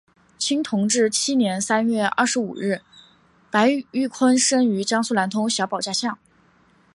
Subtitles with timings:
[0.39, 2.81] 清同治七年三月二十五日
[3.51, 6.17] 白毓昆生于江苏南通小保家巷。